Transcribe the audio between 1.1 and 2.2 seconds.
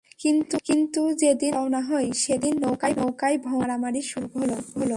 যেদিন আমরা রওনা হই,